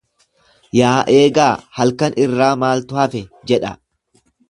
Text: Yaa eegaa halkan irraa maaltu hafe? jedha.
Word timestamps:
Yaa 0.77 0.93
eegaa 1.17 1.51
halkan 1.81 2.19
irraa 2.25 2.51
maaltu 2.65 3.01
hafe? 3.03 3.25
jedha. 3.53 3.77